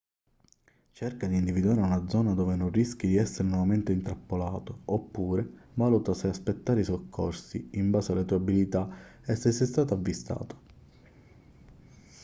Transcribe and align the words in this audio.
cerca 0.93 1.27
di 1.27 1.35
individuare 1.35 1.79
una 1.79 2.09
zona 2.09 2.33
dove 2.33 2.55
non 2.55 2.71
rischi 2.71 3.05
di 3.05 3.17
essere 3.17 3.47
nuovamente 3.47 3.91
intrappolato 3.91 4.79
oppure 4.85 5.47
valuta 5.75 6.15
se 6.15 6.27
aspettare 6.27 6.79
i 6.79 6.83
soccorsi 6.83 7.67
in 7.73 7.91
base 7.91 8.11
alle 8.11 8.25
tue 8.25 8.37
abilità 8.37 8.89
e 9.23 9.35
se 9.35 9.51
sei 9.51 9.67
stato 9.67 9.93
avvistato 9.93 10.59